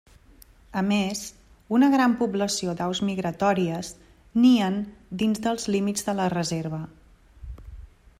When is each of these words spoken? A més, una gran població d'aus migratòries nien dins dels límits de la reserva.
A 0.79 0.81
més, 0.85 1.19
una 1.79 1.89
gran 1.95 2.15
població 2.21 2.73
d'aus 2.79 3.01
migratòries 3.09 3.91
nien 4.47 4.79
dins 5.23 5.43
dels 5.45 5.67
límits 5.77 6.09
de 6.09 6.17
la 6.23 6.27
reserva. 6.39 6.81